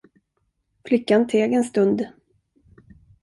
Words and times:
Flickan 0.85 1.23
teg 1.35 1.51
en 1.57 1.63
stund. 1.69 1.99